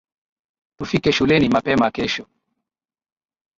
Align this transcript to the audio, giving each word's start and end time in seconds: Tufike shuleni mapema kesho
Tufike 0.77 1.11
shuleni 1.11 1.49
mapema 1.49 1.91
kesho 1.91 2.25